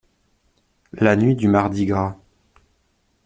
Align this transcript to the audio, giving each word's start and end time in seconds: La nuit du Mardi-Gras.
La 0.93 1.15
nuit 1.15 1.35
du 1.35 1.47
Mardi-Gras. 1.47 2.17